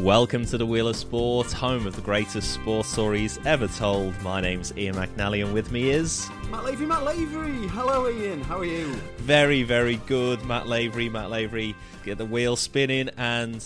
[0.00, 4.16] Welcome to the Wheel of Sport, home of the greatest sports stories ever told.
[4.22, 6.86] My name's Ian McNally, and with me is Matt Lavery.
[6.86, 7.66] Matt Lavery.
[7.66, 8.40] Hello, Ian.
[8.42, 8.94] How are you?
[9.16, 11.08] very, very good Matt Lavery.
[11.08, 13.10] Matt Lavery, get the wheel spinning.
[13.16, 13.56] And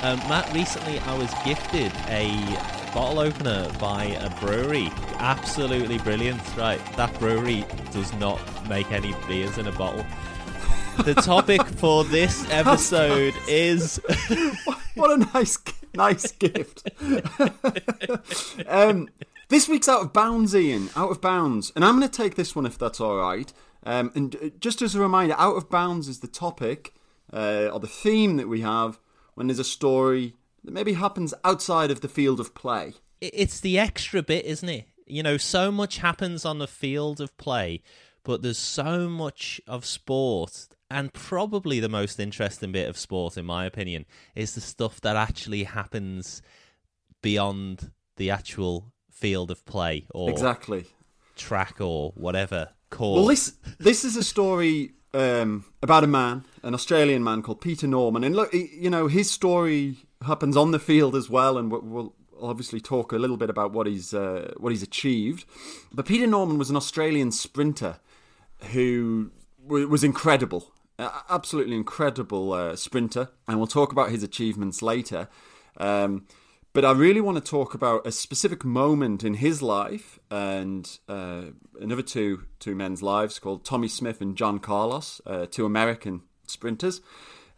[0.00, 2.30] um, Matt, recently I was gifted a
[2.94, 4.90] bottle opener by a brewery.
[5.18, 6.40] Absolutely brilliant.
[6.56, 10.06] Right, that brewery does not make any beers in a bottle.
[11.04, 14.00] The topic for this episode is
[14.94, 15.58] What a nice,
[15.94, 16.88] nice gift.
[18.66, 19.08] um,
[19.48, 20.90] this week's out of bounds, Ian.
[20.96, 23.52] Out of bounds, and I'm going to take this one if that's all right.
[23.84, 26.94] Um, and uh, just as a reminder, out of bounds is the topic
[27.32, 28.98] uh, or the theme that we have
[29.34, 32.94] when there's a story that maybe happens outside of the field of play.
[33.20, 34.86] it's the extra bit, isn't it?
[35.06, 37.82] You know, so much happens on the field of play,
[38.22, 43.44] but there's so much of sport, and probably the most interesting bit of sport, in
[43.46, 44.04] my opinion,
[44.34, 46.42] is the stuff that actually happens
[47.22, 50.86] beyond the actual field of play or Exactly.
[51.36, 52.68] track or whatever.
[52.90, 53.16] Course.
[53.16, 57.86] Well, this this is a story um, about a man, an Australian man called Peter
[57.86, 62.14] Norman, and look, you know, his story happens on the field as well, and we'll,
[62.40, 65.44] obviously talk a little bit about what he's uh, what he's achieved.
[65.92, 68.00] But Peter Norman was an Australian sprinter
[68.72, 69.30] who
[69.66, 70.72] was incredible,
[71.28, 75.28] absolutely incredible uh, sprinter, and we'll talk about his achievements later.
[75.76, 76.26] Um,
[76.74, 81.42] but I really want to talk about a specific moment in his life and uh,
[81.78, 87.02] another two two men's lives called Tommie Smith and John Carlos, uh, two American sprinters.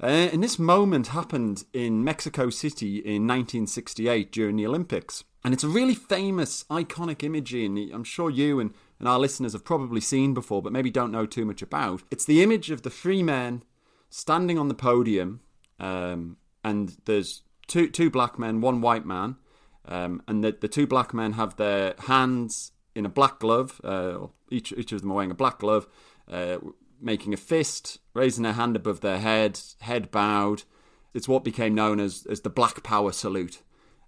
[0.02, 5.22] Uh, and this moment happened in Mexico City in 1968 during the Olympics.
[5.44, 8.74] And it's a really famous, iconic image, and I'm sure you and,
[9.04, 12.02] and our listeners have probably seen before, but maybe don't know too much about.
[12.10, 13.62] It's the image of the three men
[14.08, 15.40] standing on the podium,
[15.78, 19.36] um, and there's two two black men, one white man,
[19.84, 23.78] um, and the the two black men have their hands in a black glove.
[23.84, 25.86] Uh, each each of them are wearing a black glove,
[26.26, 26.56] uh,
[26.98, 30.62] making a fist, raising their hand above their head, head bowed.
[31.12, 33.60] It's what became known as as the Black Power salute.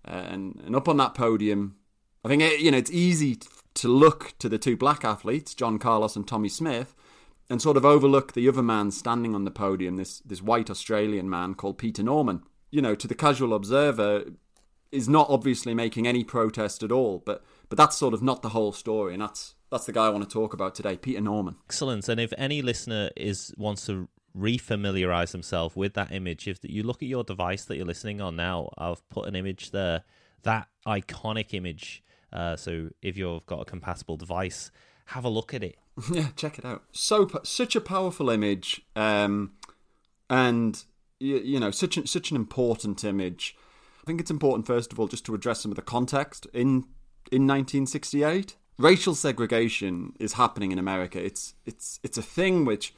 [0.08, 1.76] Uh, and and up on that podium,
[2.24, 3.38] I think it, you know it's easy
[3.76, 6.94] to look to the two black athletes, John Carlos and Tommie Smith,
[7.48, 11.30] and sort of overlook the other man standing on the podium, this this white Australian
[11.30, 12.42] man called Peter Norman.
[12.70, 14.24] You know, to the casual observer,
[14.92, 18.50] is not obviously making any protest at all, but but that's sort of not the
[18.50, 21.56] whole story, and that's that's the guy I want to talk about today, Peter Norman.
[21.66, 22.08] Excellent.
[22.08, 27.02] And if any listener is wants to refamiliarize themselves with that image, if you look
[27.02, 30.04] at your device that you're listening on now, I've put an image there,
[30.42, 32.02] that iconic image.
[32.32, 34.70] Uh, so if you've got a compatible device,
[35.06, 35.76] have a look at it.
[36.12, 36.84] yeah, check it out.
[36.92, 39.52] So such a powerful image, um,
[40.28, 40.84] and
[41.18, 43.56] you, you know such an, such an important image.
[44.02, 46.84] I think it's important first of all just to address some of the context in
[47.32, 48.56] in 1968.
[48.78, 51.24] Racial segregation is happening in America.
[51.24, 52.92] It's it's it's a thing which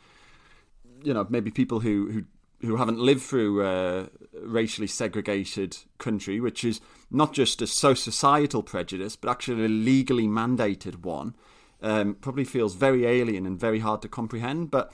[1.05, 2.25] you know maybe people who who
[2.61, 4.09] who haven't lived through a
[4.43, 6.81] racially segregated country, which is
[7.11, 11.35] not just a so societal prejudice, but actually a legally mandated one,
[11.83, 14.71] um, probably feels very alien and very hard to comprehend.
[14.71, 14.93] But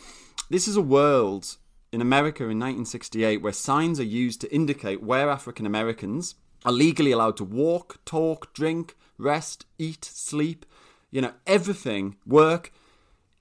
[0.50, 1.56] this is a world
[1.90, 7.12] in America in 1968 where signs are used to indicate where African Americans are legally
[7.12, 10.66] allowed to walk, talk, drink, rest, eat, sleep.
[11.10, 12.72] You know, everything, work,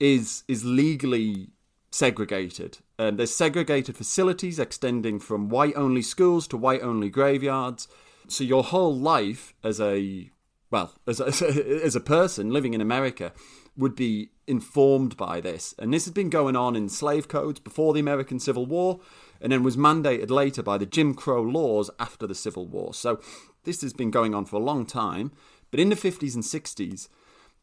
[0.00, 1.50] is is legally
[1.94, 2.78] segregated.
[2.98, 7.86] Um, there's segregated facilities extending from white only schools to white only graveyards.
[8.26, 10.30] So your whole life as a
[10.72, 11.26] well as a,
[11.84, 13.32] as a person living in America
[13.76, 15.72] would be informed by this.
[15.78, 18.98] And this has been going on in slave codes before the American Civil War
[19.40, 22.92] and then was mandated later by the Jim Crow laws after the Civil War.
[22.92, 23.20] So
[23.62, 25.30] this has been going on for a long time.
[25.70, 27.08] But in the 50s and 60s,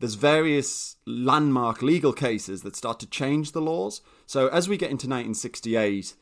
[0.01, 4.01] there's various landmark legal cases that start to change the laws.
[4.25, 6.15] So as we get into 1968,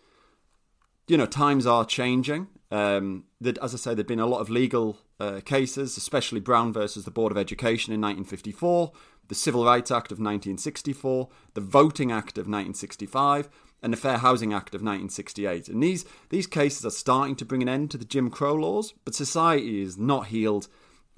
[1.07, 2.47] you know, times are changing.
[2.71, 6.73] Um, that, as I say, there've been a lot of legal uh, cases, especially Brown
[6.73, 8.91] versus the Board of Education in 1954,
[9.29, 13.47] the Civil Rights Act of 1964, the Voting Act of 1965,
[13.81, 15.69] and the Fair Housing Act of 1968.
[15.69, 18.93] And these these cases are starting to bring an end to the Jim Crow laws,
[19.05, 20.67] but society is not healed.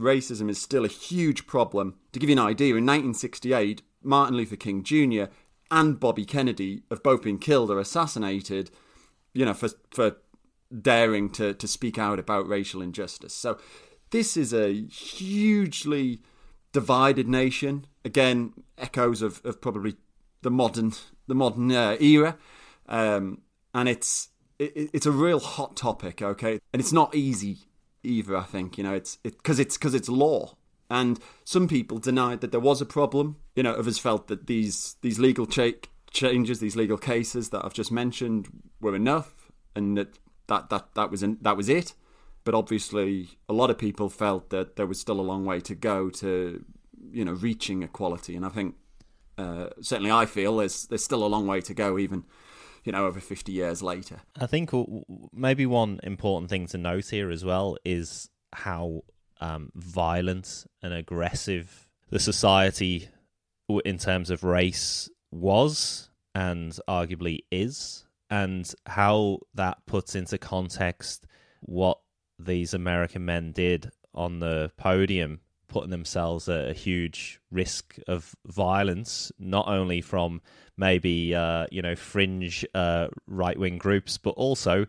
[0.01, 1.95] Racism is still a huge problem.
[2.13, 5.25] To give you an idea, in 1968, Martin Luther King Jr.
[5.69, 8.71] and Bobby Kennedy have both been killed or assassinated,
[9.33, 10.18] you know, for for
[10.81, 13.33] daring to, to speak out about racial injustice.
[13.33, 13.59] So
[14.12, 16.21] this is a hugely
[16.71, 17.86] divided nation.
[18.06, 19.95] Again, echoes of, of probably
[20.42, 20.94] the modern
[21.27, 22.38] the modern uh, era,
[22.88, 23.42] um,
[23.74, 26.21] and it's it, it's a real hot topic.
[26.21, 27.59] Okay, and it's not easy
[28.03, 28.36] either.
[28.36, 30.56] I think you know it's because it, it's because it's law,
[30.89, 33.38] and some people denied that there was a problem.
[33.56, 35.80] You know, others felt that these these legal cha-
[36.12, 38.48] changes, these legal cases that I've just mentioned,
[38.80, 41.94] were enough, and that that that that was in, that was it.
[42.44, 45.75] But obviously, a lot of people felt that there was still a long way to
[45.75, 46.65] go to,
[47.12, 48.36] you know, reaching equality.
[48.36, 48.75] And I think
[49.38, 52.24] uh, certainly I feel there's there's still a long way to go, even
[52.83, 54.22] you know over 50 years later.
[54.39, 54.72] I think
[55.33, 59.04] maybe one important thing to note here as well is how
[59.39, 63.10] um, violent and aggressive the society
[63.86, 71.25] in terms of race was and arguably is, and how that puts into context
[71.62, 72.00] what
[72.39, 79.31] these American men did on the podium, putting themselves at a huge risk of violence,
[79.39, 80.42] not only from
[80.81, 84.88] maybe uh, you know fringe uh, right wing groups, but also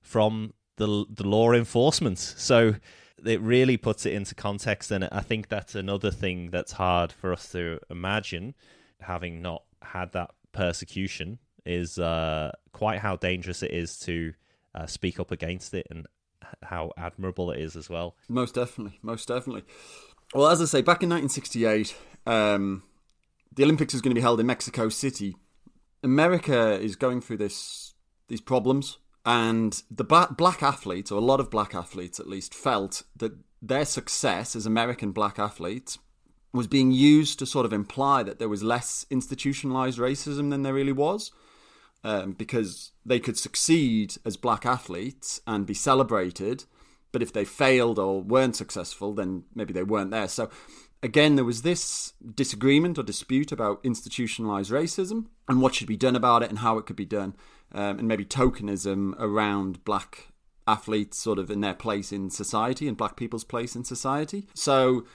[0.00, 2.18] from the the law enforcement.
[2.18, 2.74] So
[3.24, 7.32] it really puts it into context, and I think that's another thing that's hard for
[7.32, 8.54] us to imagine,
[9.00, 14.32] having not had that persecution, is uh, quite how dangerous it is to
[14.74, 16.06] uh, speak up against it and
[16.62, 18.16] how admirable it is as well.
[18.28, 19.64] Most definitely, most definitely.
[20.34, 21.94] Well, as I say, back in 1968,
[22.26, 22.82] um,
[23.56, 25.36] the Olympics is going to be held in Mexico City.
[26.02, 27.94] America is going through this
[28.28, 33.02] these problems, and the black athletes, or a lot of black athletes at least, felt
[33.16, 35.98] that their success as American black athletes
[36.52, 40.74] was being used to sort of imply that there was less institutionalized racism than there
[40.74, 41.30] really was
[42.04, 46.64] um, because they could succeed as black athletes and be celebrated.
[47.12, 50.28] But if they failed or weren't successful, then maybe they weren't there.
[50.28, 50.50] So
[51.02, 56.16] again, there was this disagreement or dispute about institutionalized racism and what should be done
[56.16, 57.34] about it and how it could be done,
[57.72, 60.28] um, and maybe tokenism around black
[60.66, 64.46] athletes sort of in their place in society and black people's place in society.
[64.54, 65.06] So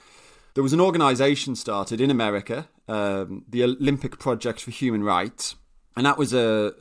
[0.54, 5.56] there was an organization started in America, um, the Olympic Project for Human Rights,
[5.96, 6.74] and that was a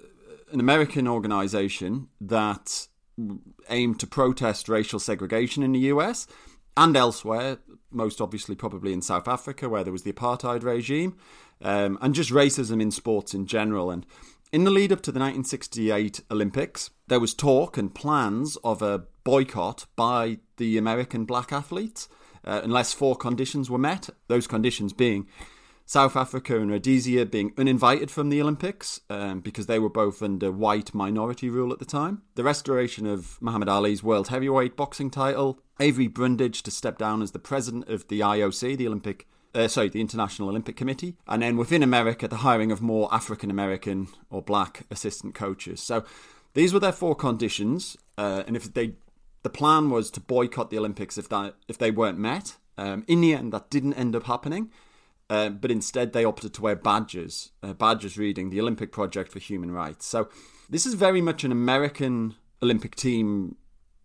[0.52, 2.88] an American organization that
[3.68, 6.26] aimed to protest racial segregation in the US
[6.76, 7.58] and elsewhere,
[7.90, 11.16] most obviously probably in South Africa where there was the apartheid regime,
[11.62, 13.90] um, and just racism in sports in general.
[13.90, 14.06] And
[14.52, 19.04] in the lead up to the 1968 Olympics, there was talk and plans of a
[19.24, 22.08] boycott by the American black athletes
[22.44, 24.08] uh, unless four conditions were met.
[24.28, 25.26] Those conditions being
[25.90, 30.52] South Africa and Rhodesia being uninvited from the Olympics um, because they were both under
[30.52, 32.22] white minority rule at the time.
[32.36, 35.58] The restoration of Muhammad Ali's world heavyweight boxing title.
[35.80, 39.88] Avery Brundage to step down as the president of the IOC, the Olympic uh, sorry,
[39.88, 44.40] the International Olympic Committee, and then within America, the hiring of more African American or
[44.40, 45.82] black assistant coaches.
[45.82, 46.04] So
[46.54, 48.92] these were their four conditions, uh, and if they,
[49.42, 52.58] the plan was to boycott the Olympics if that if they weren't met.
[52.78, 54.70] Um, in the end, that didn't end up happening.
[55.30, 59.38] Uh, but instead they opted to wear badges, uh, badges reading the Olympic Project for
[59.38, 60.04] Human Rights.
[60.04, 60.28] So
[60.68, 63.54] this is very much an American Olympic team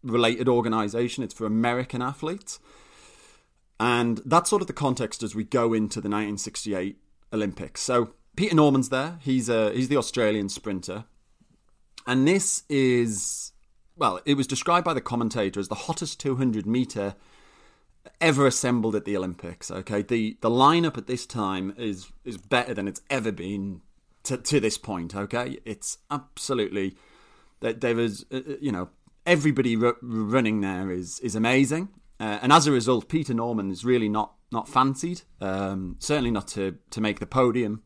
[0.03, 1.23] related organization.
[1.23, 2.59] It's for American athletes.
[3.79, 6.97] And that's sort of the context as we go into the 1968
[7.33, 7.81] Olympics.
[7.81, 9.17] So Peter Norman's there.
[9.21, 11.05] He's a, he's the Australian sprinter.
[12.05, 13.51] And this is
[13.97, 17.15] well, it was described by the commentator as the hottest 200 meter
[18.21, 19.71] ever assembled at the Olympics.
[19.71, 23.81] Okay, the the lineup at this time is is better than it's ever been
[24.23, 25.15] to to this point.
[25.15, 26.95] Okay, it's absolutely
[27.61, 28.89] that there was uh, uh, you know
[29.25, 33.85] everybody r- running there is is amazing, uh, and as a result, Peter Norman is
[33.85, 35.21] really not not fancied.
[35.41, 37.83] Um, certainly not to to make the podium.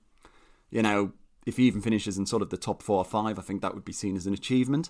[0.70, 1.14] You know,
[1.46, 3.74] if he even finishes in sort of the top four or five, I think that
[3.74, 4.90] would be seen as an achievement.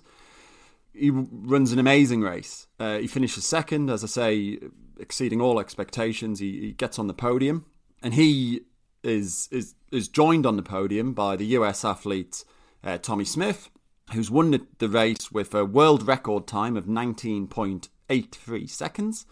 [0.92, 2.66] He runs an amazing race.
[2.78, 4.58] Uh, he finishes second, as I say,
[5.00, 6.38] exceeding all expectations.
[6.38, 7.66] He, he gets on the podium,
[8.02, 8.62] and he
[9.02, 12.44] is is is joined on the podium by the US athlete
[12.84, 13.70] uh, Tommie Smith,
[14.12, 19.26] who's won the, the, race with a world record time of 19.83 seconds.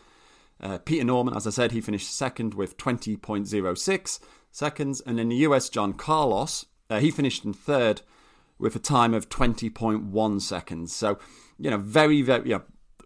[0.60, 4.20] Uh, Peter Norman, as I said, he finished second with 20.06
[4.50, 8.02] seconds, and in the US, John Carlos, uh, he finished in third
[8.58, 10.94] with a time of 20.1 seconds.
[10.94, 11.18] So,
[11.58, 12.60] you know, very, very, yeah,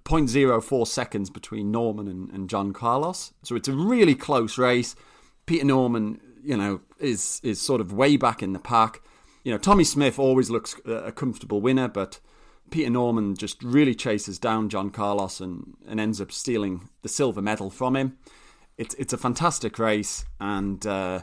[0.04, 3.32] 0.04 seconds between Norman and, and John Carlos.
[3.42, 4.94] So it's a really close race.
[5.46, 9.02] Peter Norman, you know, is is sort of way back in the pack.
[9.44, 12.20] You know, Tommie Smith always looks a comfortable winner, but
[12.70, 17.42] Peter Norman just really chases down John Carlos and, and ends up stealing the silver
[17.42, 18.16] medal from him.
[18.78, 21.22] It's it's a fantastic race, and uh,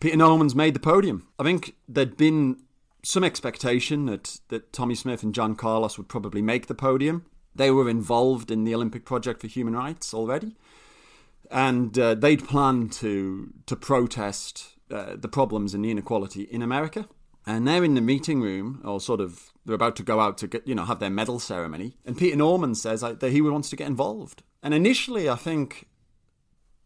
[0.00, 1.26] Peter Norman's made the podium.
[1.38, 2.62] I think there'd been
[3.02, 7.70] some expectation that, that Tommie Smith and John Carlos would probably make the podium they
[7.70, 10.56] were involved in the Olympic Project for Human Rights already,
[11.50, 17.08] and uh, they'd planned to to protest uh, the problems and the inequality in America.
[17.46, 20.46] And they're in the meeting room, or sort of, they're about to go out to
[20.46, 21.96] get, you know, have their medal ceremony.
[22.04, 24.42] And Peter Norman says that he wants to get involved.
[24.62, 25.88] And initially, I think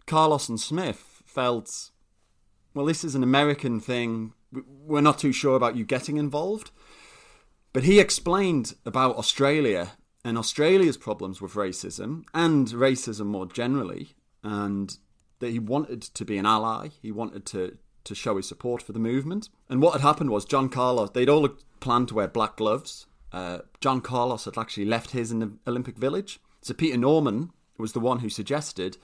[0.06, 1.90] Carlos and Smith felt,
[2.72, 4.32] well, this is an American thing.
[4.52, 6.70] We're not too sure about you getting involved.
[7.72, 9.92] But he explained about Australia
[10.24, 14.98] and Australia's problems with racism and racism more generally, and
[15.40, 16.88] that he wanted to be an ally.
[17.02, 19.48] He wanted to to show his support for the movement.
[19.68, 21.48] And what had happened was John Carlos, they'd all
[21.80, 23.06] planned to wear black gloves.
[23.32, 26.38] Uh, John Carlos had actually left his in the Olympic Village.
[26.60, 28.98] So Peter Norman was the one who suggested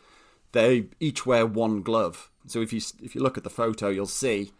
[0.53, 2.31] they each wear one glove.
[2.47, 4.53] So if you if you look at the photo, you'll see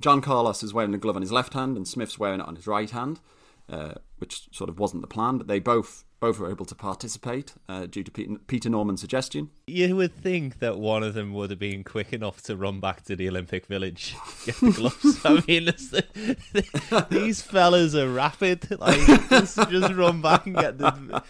[0.00, 2.56] John Carlos is wearing a glove on his left hand and Smith's wearing it on
[2.56, 3.20] his right hand,
[3.68, 7.54] uh, which sort of wasn't the plan, but they both both were able to participate
[7.68, 9.50] uh, due to Peter, Peter Norman's suggestion.
[9.68, 13.02] You would think that one of them would have been quick enough to run back
[13.04, 15.20] to the Olympic Village, get the gloves.
[15.24, 18.66] I mean, these fellas are rapid.
[18.78, 21.22] Like, just, just run back and get the.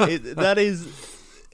[0.00, 0.86] It, that is,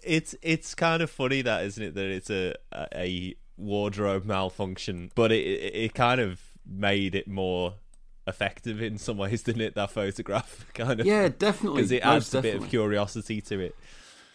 [0.02, 2.54] it's it's kind of funny that isn't it that it's a
[2.94, 7.74] a wardrobe malfunction, but it, it kind of made it more
[8.28, 9.74] effective in some ways, didn't it?
[9.74, 13.76] That photograph kind of yeah, definitely because it adds a bit of curiosity to it.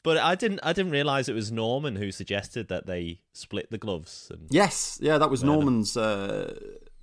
[0.04, 3.78] But I didn't I didn't realize it was Norman who suggested that they split the
[3.78, 4.30] gloves.
[4.32, 6.60] And yes, yeah, that was Norman's uh,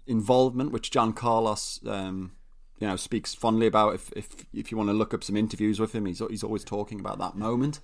[0.07, 1.81] involvement, which John Carlos.
[1.87, 2.33] Um,
[2.79, 3.95] you know, speaks fondly about.
[3.95, 6.65] If if if you want to look up some interviews with him, he's he's always
[6.65, 7.81] talking about that moment.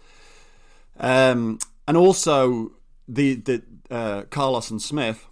[0.98, 2.72] Um, and also
[3.06, 5.26] the the uh, Carlos and Smith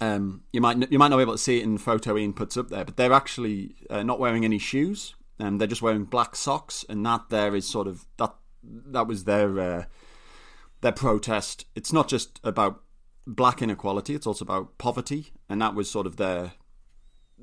[0.00, 2.32] um, you might you might not be able to see it in the photo Ian
[2.32, 5.82] puts up there, but they're actually uh, not wearing any shoes, and um, they're just
[5.82, 9.84] wearing black socks, and that there is sort of that that was their uh,
[10.82, 11.66] their protest.
[11.74, 12.82] It's not just about
[13.26, 16.52] black inequality; it's also about poverty, and that was sort of their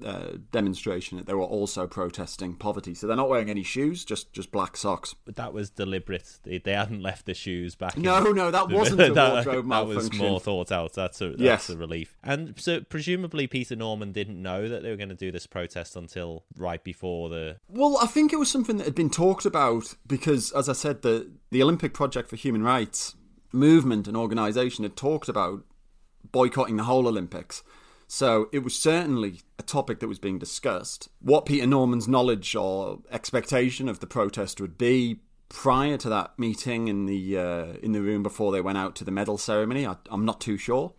[0.04, 2.96] uh, demonstration that they were also protesting poverty.
[2.96, 5.16] So they're not wearing any shoes, just just black socks.
[5.26, 6.40] But that was deliberate.
[6.44, 7.98] They, they hadn't left the shoes back.
[7.98, 8.36] No, in.
[8.36, 10.94] no, that wasn't a that, wardrobe That was more thought out.
[10.94, 11.70] That's a that's yes.
[11.70, 12.18] a relief.
[12.24, 15.96] And so presumably Peter Norman didn't know that they were going to do this protest
[15.96, 17.58] until right before the.
[17.68, 21.04] Well, I think it was something that had been talked about because, as I said,
[21.04, 23.16] the the Olympic Project for Human Rights
[23.52, 25.64] movement and organisation had talked about
[26.32, 27.62] boycotting the whole Olympics
[28.08, 31.10] so it was certainly a topic that was being discussed.
[31.20, 35.20] What Peter Norman's knowledge or expectation of the protest would be
[35.50, 39.04] prior to that meeting in the uh, in the room before they went out to
[39.04, 40.94] the medal ceremony, I, am not too sure.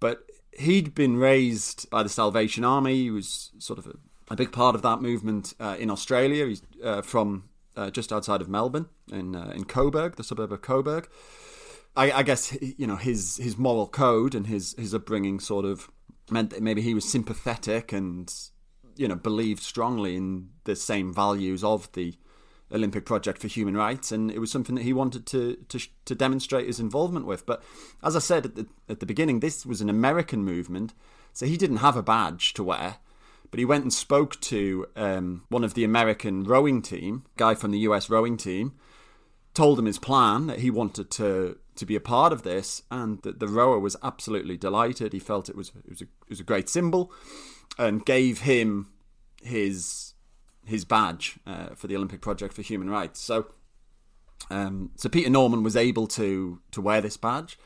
[0.00, 0.24] But
[0.58, 2.96] he'd been raised by the Salvation Army.
[2.96, 3.94] He was sort of a,
[4.30, 6.46] a big part of that movement uh, in Australia.
[6.46, 7.44] He's uh, from
[7.76, 11.08] uh, just outside of Melbourne in uh, in Coburg, the suburb of Coburg.
[11.96, 15.90] I, I guess you know his his moral code and his his upbringing sort of
[16.30, 18.32] meant that maybe he was sympathetic and
[18.96, 22.14] you know believed strongly in the same values of the
[22.72, 26.14] Olympic Project for Human Rights, and it was something that he wanted to to, to
[26.14, 27.46] demonstrate his involvement with.
[27.46, 27.62] But
[28.02, 30.92] as I said at the, at the beginning, this was an American movement,
[31.32, 32.96] so he didn't have a badge to wear.
[33.50, 37.70] But he went and spoke to um, one of the American rowing team, guy from
[37.70, 38.74] the US rowing team,
[39.54, 43.22] told him his plan that he wanted to to be a part of this, and
[43.22, 45.12] the, the rower was absolutely delighted.
[45.12, 47.12] He felt it was it was a, it was a great symbol,
[47.78, 48.88] and gave him
[49.42, 50.14] his
[50.64, 53.20] his badge uh, for the Olympic Project for Human Rights.
[53.20, 53.46] So,
[54.50, 57.58] um, so Peter Norman was able to to wear this badge,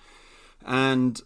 [0.64, 1.20] and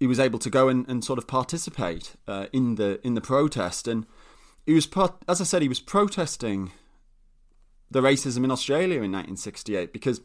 [0.00, 3.20] he was able to go and, and sort of participate uh, in the in the
[3.20, 3.88] protest.
[3.88, 4.06] And
[4.64, 4.88] he was,
[5.28, 6.72] as I said, he was protesting
[7.90, 10.20] the racism in Australia in 1968 because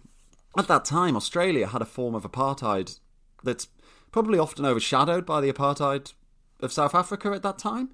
[0.57, 2.99] at that time, Australia had a form of apartheid
[3.43, 3.67] that's
[4.11, 6.13] probably often overshadowed by the apartheid
[6.59, 7.89] of South Africa at that time.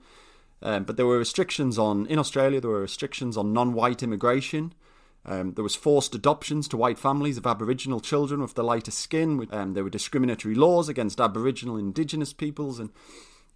[0.62, 2.60] Um, but there were restrictions on in Australia.
[2.60, 4.74] There were restrictions on non-white immigration.
[5.26, 9.48] Um, there was forced adoptions to white families of Aboriginal children with the lighter skin.
[9.52, 12.90] Um, there were discriminatory laws against Aboriginal Indigenous peoples, and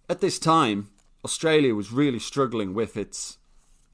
[0.08, 0.90] at this time,
[1.24, 3.38] Australia was really struggling with its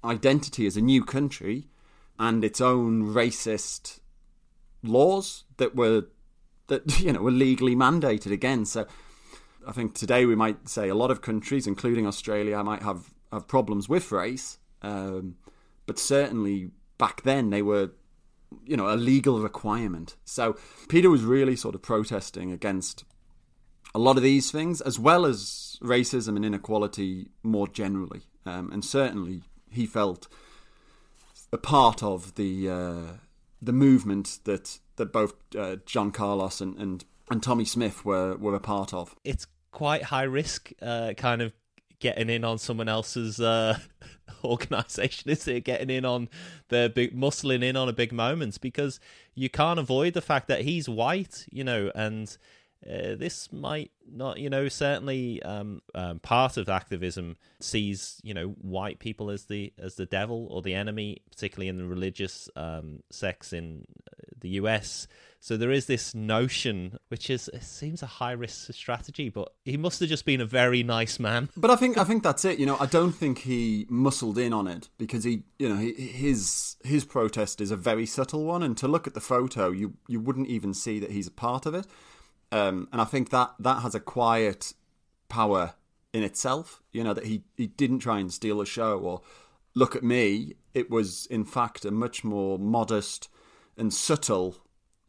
[0.05, 1.69] identity as a new country
[2.19, 4.00] and its own racist
[4.82, 6.06] laws that were
[6.68, 8.64] that you know were legally mandated again.
[8.64, 8.87] So
[9.66, 13.47] I think today we might say a lot of countries, including Australia, might have have
[13.47, 15.37] problems with race, um,
[15.87, 17.90] but certainly back then they were
[18.64, 20.16] you know a legal requirement.
[20.25, 20.56] So
[20.88, 23.04] Peter was really sort of protesting against
[23.94, 28.85] a lot of these things, as well as racism and inequality more generally, um, and
[28.85, 30.28] certainly he felt
[31.52, 33.02] a part of the uh,
[33.61, 38.55] the movement that that both uh, John Carlos and, and and Tommie Smith were were
[38.55, 39.15] a part of.
[39.25, 41.53] It's quite high risk, uh, kind of
[42.00, 43.79] getting in on someone else's uh,
[44.45, 45.65] organization, is it?
[45.65, 46.29] Getting in on
[46.69, 49.00] the big, muscling in on a big moment because
[49.35, 52.37] you can't avoid the fact that he's white, you know, and
[52.87, 58.49] uh, this might not, you know, certainly um, um, part of activism sees, you know,
[58.61, 63.02] white people as the as the devil or the enemy, particularly in the religious um,
[63.11, 65.08] sects in uh, the U.S.
[65.40, 69.76] So there is this notion, which is it seems a high risk strategy, but he
[69.76, 71.50] must have just been a very nice man.
[71.56, 72.61] But I think I think that's it.
[72.61, 76.76] You know, I don't think he muscled in on it because he, you know, his
[76.85, 80.20] his protest is a very subtle one, and to look at the photo, you you
[80.20, 81.87] wouldn't even see that he's a part of it.
[82.50, 84.73] Um, and I think that that has a quiet
[85.28, 85.75] power
[86.12, 86.83] in itself.
[86.93, 89.23] You know that he he didn't try and steal a show or
[89.75, 90.55] look at me.
[90.75, 93.28] It was in fact a much more modest
[93.76, 94.57] and subtle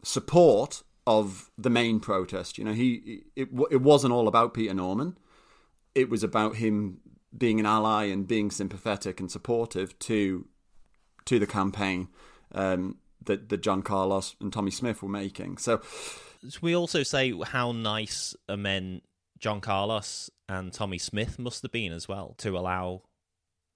[0.04, 2.58] support of the main protest.
[2.58, 5.18] You know, he it it wasn't all about Peter Norman.
[5.96, 7.00] It was about him
[7.36, 10.48] being an ally and being sympathetic and supportive to
[11.26, 12.10] to the campaign
[12.54, 15.58] um, that that John Carlos and Tommie Smith were making.
[15.58, 15.82] So
[16.62, 19.02] we also say how nice a men
[19.40, 23.04] John Carlos and Tommie Smith must have been as well to allow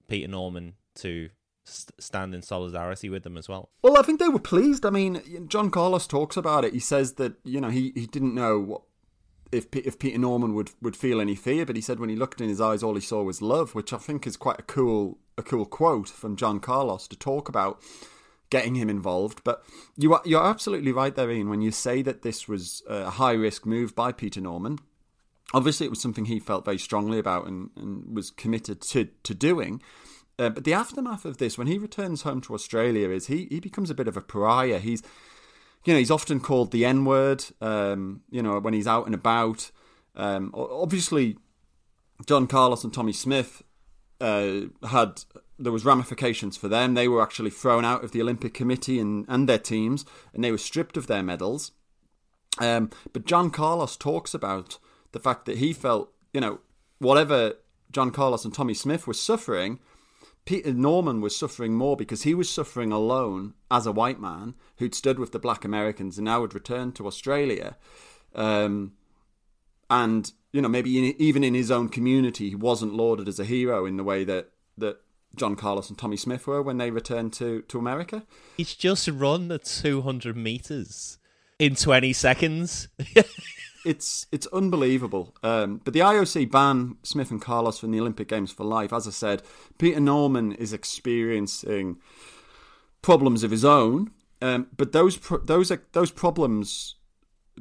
[0.08, 1.30] Peter Norman to
[1.64, 3.70] st- stand in solidarity with them as well.
[3.82, 4.84] Well, I think they were pleased.
[4.84, 6.72] I mean, John Carlos talks about it.
[6.72, 8.82] He says that you know he, he didn't know what
[9.52, 12.40] if if Peter Norman would, would feel any fear, but he said when he looked
[12.40, 15.18] in his eyes, all he saw was love, which I think is quite a cool
[15.36, 17.80] a cool quote from John Carlos to talk about
[18.54, 19.42] getting him involved.
[19.42, 19.64] But
[19.96, 23.32] you are you're absolutely right there, Ian, when you say that this was a high
[23.32, 24.78] risk move by Peter Norman.
[25.52, 29.34] Obviously, it was something he felt very strongly about and, and was committed to to
[29.34, 29.82] doing.
[30.38, 33.58] Uh, but the aftermath of this, when he returns home to Australia, is he he
[33.58, 34.78] becomes a bit of a pariah.
[34.78, 35.02] He's
[35.84, 37.44] you know he's often called the N word.
[37.60, 39.72] Um, you know when he's out and about.
[40.14, 41.38] Um, obviously,
[42.24, 43.64] John Carlos and Tommie Smith
[44.20, 45.24] uh, had
[45.58, 46.94] there was ramifications for them.
[46.94, 50.50] They were actually thrown out of the Olympic Committee and, and their teams, and they
[50.50, 51.72] were stripped of their medals.
[52.58, 54.78] Um, but John Carlos talks about
[55.12, 56.60] the fact that he felt, you know,
[56.98, 57.54] whatever
[57.90, 59.78] John Carlos and Tommie Smith were suffering,
[60.44, 64.94] Peter Norman was suffering more because he was suffering alone as a white man who'd
[64.94, 67.76] stood with the black Americans and now had returned to Australia.
[68.34, 68.92] Um,
[69.88, 73.44] and, you know, maybe in, even in his own community, he wasn't lauded as a
[73.44, 74.98] hero in the way that, that
[75.34, 78.22] John Carlos and Tommie Smith were when they returned to, to America.
[78.56, 81.18] He's just run the 200 meters
[81.58, 82.86] in 20 seconds.
[83.84, 85.34] it's it's unbelievable.
[85.42, 88.92] Um, but the IOC ban Smith and Carlos from the Olympic Games for life.
[88.92, 89.42] As I said,
[89.78, 91.96] Peter Norman is experiencing
[93.02, 96.94] problems of his own, um, but those pro- those those problems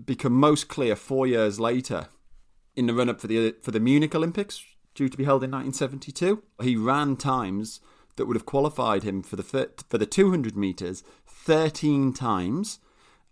[0.05, 2.09] become most clear four years later
[2.75, 4.63] in the run up for the for the Munich Olympics,
[4.95, 6.43] due to be held in 1972.
[6.61, 7.79] He ran times
[8.15, 12.79] that would have qualified him for the for the 200 meters 13 times,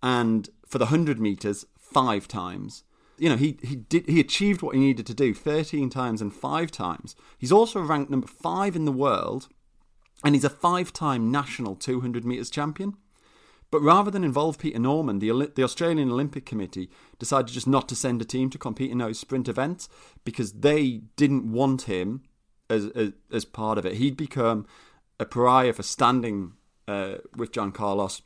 [0.02, 2.84] and for the 100 meters five times.
[3.18, 6.34] You know, he he did he achieved what he needed to do 13 times and
[6.34, 7.16] five times.
[7.38, 9.48] He's also ranked number five in the world,
[10.24, 12.96] and he's a five-time national 200 meters champion.
[13.72, 17.96] But rather than involve Peter Norman, the, the Australian Olympic Committee decided just not to
[17.96, 19.88] send a team to compete in those sprint events
[20.26, 22.24] because they didn't want him
[22.70, 23.94] as, as, as part of it.
[23.94, 24.68] He'd become
[25.20, 26.54] a pariah for standing
[26.88, 28.22] uh, with John Carlos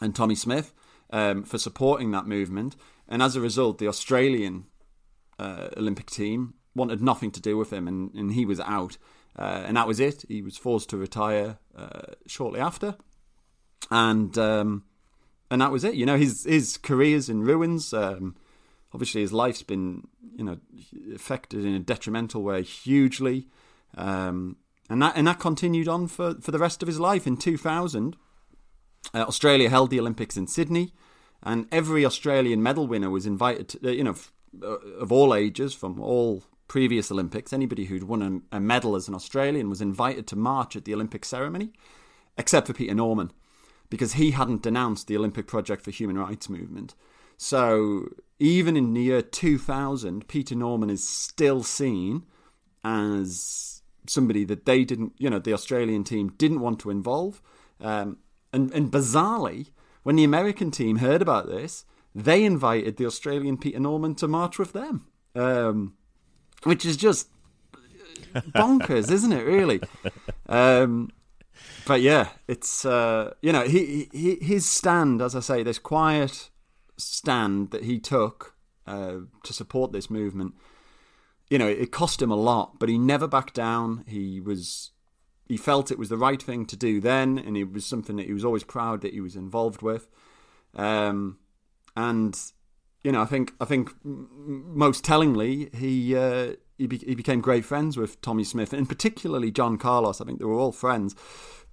[0.00, 0.72] and Tommie Smith
[1.10, 2.76] um, for supporting that movement.
[3.08, 4.66] And as a result, the Australian
[5.40, 8.96] uh, Olympic team wanted nothing to do with him, and, and he was out.
[9.36, 10.24] Uh, and that was it.
[10.28, 12.96] He was forced to retire uh, shortly after
[13.90, 14.84] and um,
[15.50, 15.94] and that was it.
[15.94, 17.92] You know, his his career's in ruins.
[17.92, 18.36] Um,
[18.92, 20.58] obviously, his life's been you know
[21.14, 23.48] affected in a detrimental way hugely,
[23.96, 24.56] um,
[24.88, 27.26] and that and that continued on for for the rest of his life.
[27.26, 28.16] In two thousand,
[29.14, 30.92] uh, Australia held the Olympics in Sydney,
[31.42, 33.68] and every Australian medal winner was invited.
[33.68, 34.16] To, you know,
[34.62, 39.06] uh, of all ages from all previous Olympics, anybody who'd won a, a medal as
[39.06, 41.72] an Australian was invited to march at the Olympic ceremony,
[42.38, 43.32] except for Peter Norman
[43.92, 46.94] because he hadn't denounced the Olympic Project for Human Rights movement.
[47.36, 52.24] So even in the year 2000, Peter Norman is still seen
[52.82, 57.42] as somebody that they didn't, you know, the Australian team didn't want to involve.
[57.82, 58.16] Um,
[58.50, 59.72] and, and bizarrely,
[60.04, 64.58] when the American team heard about this, they invited the Australian Peter Norman to march
[64.58, 65.92] with them, um,
[66.62, 67.28] which is just
[68.32, 69.44] bonkers, isn't it?
[69.44, 69.82] Really.
[70.48, 71.10] Um,
[71.86, 76.50] but yeah, it's uh, you know he, he his stand, as I say, this quiet
[76.96, 78.54] stand that he took
[78.86, 80.54] uh, to support this movement.
[81.50, 84.04] You know, it cost him a lot, but he never backed down.
[84.06, 84.90] He was
[85.48, 88.26] he felt it was the right thing to do then, and it was something that
[88.26, 90.08] he was always proud that he was involved with.
[90.74, 91.38] Um,
[91.96, 92.38] and
[93.02, 97.64] you know, I think I think most tellingly, he uh, he, be, he, became great
[97.64, 100.20] friends with Tommie Smith, and particularly John Carlos.
[100.20, 101.14] I think they were all friends.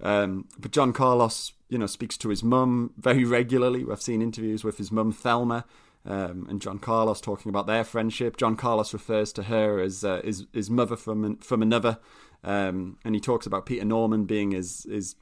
[0.01, 3.85] Um, but John Carlos, you know, speaks to his mum very regularly.
[3.91, 5.65] I've seen interviews with his mum Thelma.
[6.05, 8.37] Um, and John Carlos talking about their friendship.
[8.37, 11.99] John Carlos refers to her as uh, his, his mother from from another,
[12.41, 15.15] um, and he talks about Peter Norman being his his,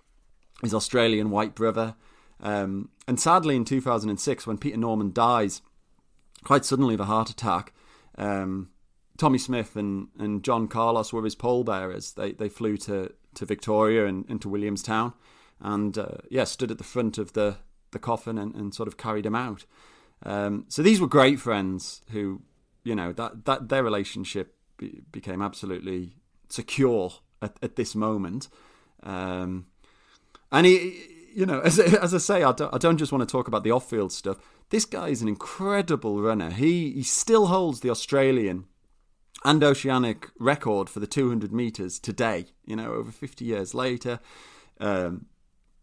[0.62, 1.96] his Australian white brother.
[2.40, 5.64] Um, and sadly, in 2006, when Peter Norman dies,
[6.44, 7.74] quite suddenly of a heart attack,
[8.16, 8.70] um,
[9.18, 12.14] Tommie Smith and, and John Carlos were his pallbearers.
[12.14, 15.14] They they flew to, to Victoria and into Williamstown,
[15.60, 17.58] and uh, yeah, stood at the front of the,
[17.92, 19.66] the coffin and, and sort of carried him out.
[20.24, 22.42] Um, so these were great friends who,
[22.84, 26.14] you know, that that their relationship be, became absolutely
[26.50, 28.50] secure at, at this moment.
[29.04, 29.68] Um,
[30.52, 31.04] and he,
[31.34, 33.64] you know, as, as I say, I don't, I don't just want to talk about
[33.64, 34.38] the off-field stuff.
[34.70, 36.52] This guy is an incredible runner.
[36.52, 38.66] He he still holds the Australian
[39.46, 42.48] and oceanic record for the 200 meters today.
[42.66, 44.20] You know, over 50 years later,
[44.80, 45.28] um,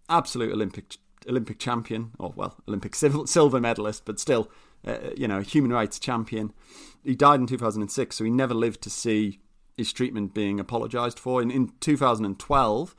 [0.08, 0.96] absolute Olympic
[1.28, 2.94] Olympic champion, or well, Olympic
[3.26, 4.50] silver medalist, but still,
[4.86, 6.52] uh, you know, human rights champion.
[7.02, 9.40] He died in 2006, so he never lived to see
[9.76, 11.42] his treatment being apologised for.
[11.42, 12.96] In, in 2012,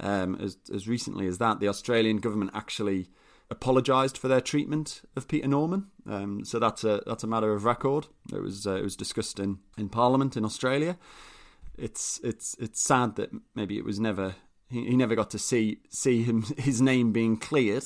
[0.00, 3.08] um, as as recently as that, the Australian government actually
[3.50, 5.86] apologised for their treatment of Peter Norman.
[6.08, 8.06] Um, so that's a that's a matter of record.
[8.32, 10.96] It was uh, it was discussed in, in Parliament in Australia.
[11.76, 14.36] It's it's it's sad that maybe it was never
[14.68, 17.84] he, he never got to see see him his name being cleared,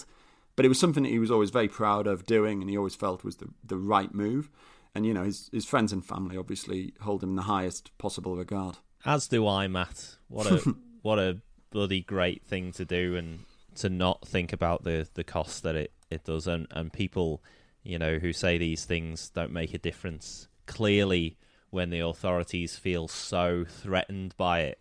[0.57, 2.95] but it was something that he was always very proud of doing, and he always
[2.95, 4.51] felt was the the right move.
[4.95, 8.37] And you know his his friends and family obviously hold him in the highest possible
[8.37, 8.79] regard.
[9.05, 10.17] As do I, Matt.
[10.29, 13.41] What a what a bloody great thing to do, and
[13.77, 17.43] to not think about the the cost that it it does, and and people,
[17.83, 20.49] you know, who say these things don't make a difference.
[20.67, 21.37] Clearly,
[21.71, 24.81] when the authorities feel so threatened by it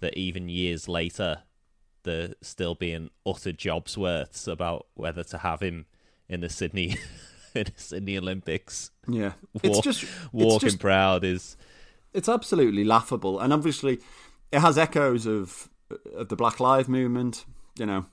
[0.00, 1.42] that even years later,
[2.02, 5.86] they're still being utter jobs worths about whether to have him
[6.28, 6.96] in the Sydney
[7.54, 8.90] in the Sydney Olympics.
[9.08, 11.56] Yeah, it's just walking it's just, proud is.
[12.12, 14.00] It's absolutely laughable, and obviously,
[14.50, 15.68] it has echoes of
[16.14, 17.44] of the Black Lives movement.
[17.78, 18.06] You know,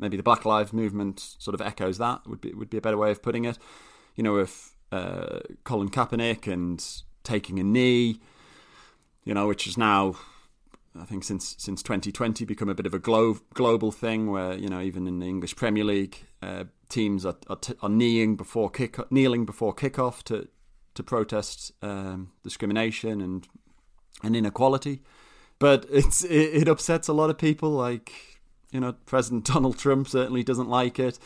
[0.00, 2.98] maybe the Black Lives Movement sort of echoes that would be would be a better
[2.98, 3.58] way of putting it.
[4.16, 6.84] You know, with uh, Colin Kaepernick and
[7.22, 8.20] taking a knee,
[9.24, 10.16] you know, which is now
[10.98, 14.68] I think since since 2020 become a bit of a glo- global thing where you
[14.68, 18.70] know even in the English Premier League uh, teams are, are, t- are, kneeling before
[18.70, 20.48] kick kneeling before kickoff to
[20.94, 23.46] to protest um, discrimination and
[24.22, 25.02] and inequality.
[25.58, 28.29] But it's it, it upsets a lot of people like
[28.72, 31.18] you know, President Donald Trump certainly doesn't like it,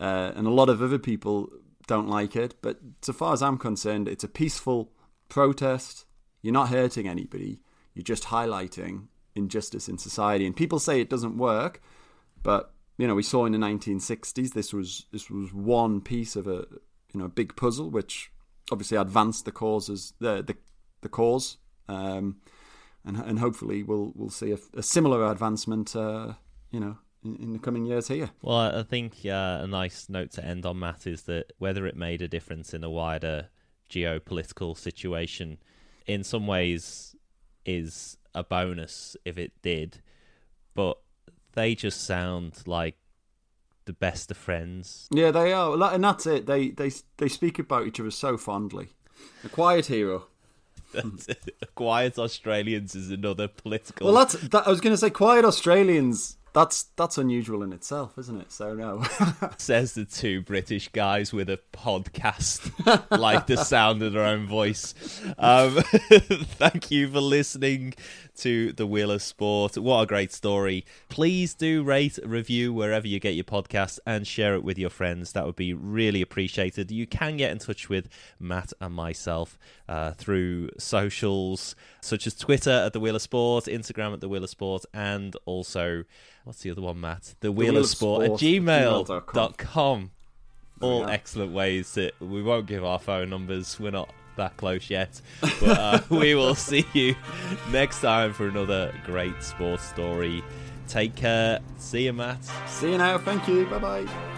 [0.00, 1.50] uh, and a lot of other people
[1.86, 2.54] don't like it.
[2.62, 4.92] But so far as I'm concerned, it's a peaceful
[5.28, 6.04] protest.
[6.42, 7.60] You're not hurting anybody.
[7.94, 10.46] You're just highlighting injustice in society.
[10.46, 11.82] And people say it doesn't work,
[12.42, 16.46] but you know, we saw in the 1960s this was this was one piece of
[16.46, 16.66] a
[17.12, 18.30] you know big puzzle, which
[18.70, 20.56] obviously advanced the causes the the,
[21.00, 21.56] the cause.
[21.88, 22.36] Um,
[23.04, 26.34] and, and hopefully we'll we'll see a, a similar advancement uh,
[26.70, 28.30] you know, in, in the coming years here.
[28.42, 31.96] Well, I think uh, a nice note to end on, Matt, is that whether it
[31.96, 33.48] made a difference in a wider
[33.90, 35.58] geopolitical situation,
[36.06, 37.16] in some ways,
[37.64, 40.00] is a bonus if it did.
[40.74, 40.98] But
[41.52, 42.96] they just sound like
[43.84, 45.08] the best of friends.
[45.10, 46.46] Yeah, they are, and that's it.
[46.46, 48.90] They they they speak about each other so fondly.
[49.44, 50.26] A quiet hero.
[51.74, 54.06] quiet Australians is another political.
[54.06, 55.10] Well, that's that, I was going to say.
[55.10, 58.52] Quiet Australians that's that's unusual in itself, isn't it?
[58.52, 59.04] So no.
[59.58, 62.70] Says the two British guys with a podcast
[63.18, 64.94] like the sound of their own voice.
[65.38, 67.94] Um, thank you for listening
[68.38, 69.76] to the Wheel of Sport.
[69.76, 70.84] What a great story!
[71.08, 75.32] Please do rate, review wherever you get your podcast, and share it with your friends.
[75.32, 76.90] That would be really appreciated.
[76.90, 78.08] You can get in touch with
[78.38, 79.58] Matt and myself
[79.88, 84.44] uh, through socials such as Twitter at the Wheel of Sport, Instagram at the Wheel
[84.44, 86.04] of Sport, and also
[86.44, 87.34] what's the other one, Matt?
[87.40, 89.52] The Wheel, the Wheel of Sport, Sport at gmail.com.
[89.52, 90.10] gmail.com.
[90.80, 93.80] All excellent ways that we won't give our phone numbers.
[93.80, 95.20] We're not that close yet.
[95.40, 97.16] But uh, we will see you
[97.70, 100.42] next time for another great sports story.
[100.86, 101.58] Take care.
[101.76, 102.42] See you, Matt.
[102.66, 103.18] See you now.
[103.18, 103.66] Thank you.
[103.66, 104.37] Bye bye.